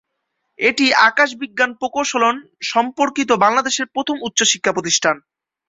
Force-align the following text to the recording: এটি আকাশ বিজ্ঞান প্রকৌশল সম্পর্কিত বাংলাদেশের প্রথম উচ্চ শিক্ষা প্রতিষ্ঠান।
এটি 0.59 0.85
আকাশ 1.09 1.29
বিজ্ঞান 1.41 1.71
প্রকৌশল 1.79 2.23
সম্পর্কিত 2.71 3.29
বাংলাদেশের 3.43 3.87
প্রথম 3.95 4.15
উচ্চ 4.27 4.39
শিক্ষা 4.51 4.71
প্রতিষ্ঠান। 4.73 5.15